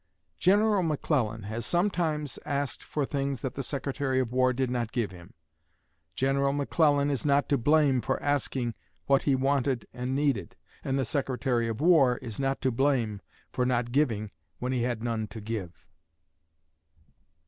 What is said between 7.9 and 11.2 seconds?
for asking what he wanted and needed, and the